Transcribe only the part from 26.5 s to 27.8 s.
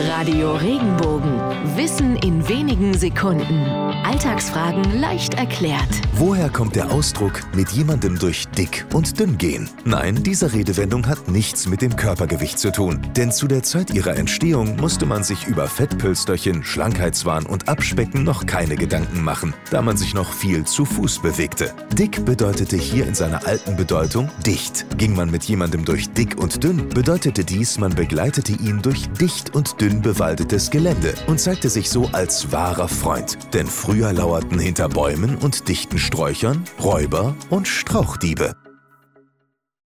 dünn, bedeutete dies,